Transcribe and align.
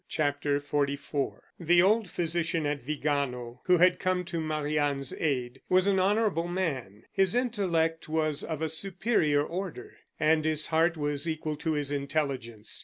CHAPTER 0.09 0.59
XLIV 0.59 1.33
The 1.59 1.83
old 1.83 2.09
physician 2.09 2.65
at 2.65 2.81
Vigano, 2.81 3.61
who 3.65 3.77
had 3.77 3.99
come 3.99 4.25
to 4.25 4.39
Marie 4.39 4.79
Anne's 4.79 5.13
aid, 5.13 5.61
was 5.69 5.85
an 5.85 5.99
honorable 5.99 6.47
man. 6.47 7.03
His 7.11 7.35
intellect 7.35 8.09
was 8.09 8.43
of 8.43 8.63
a 8.63 8.67
superior 8.69 9.43
order, 9.43 9.93
and 10.19 10.43
his 10.43 10.65
heart 10.65 10.97
was 10.97 11.29
equal 11.29 11.55
to 11.57 11.73
his 11.73 11.91
intelligence. 11.91 12.79